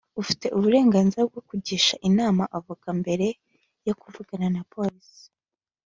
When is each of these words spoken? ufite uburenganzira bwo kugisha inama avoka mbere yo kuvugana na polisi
ufite 0.21 0.45
uburenganzira 0.57 1.21
bwo 1.29 1.41
kugisha 1.49 1.95
inama 2.09 2.43
avoka 2.57 2.87
mbere 3.01 3.27
yo 3.85 3.93
kuvugana 4.01 4.47
na 4.55 4.61
polisi 4.73 5.25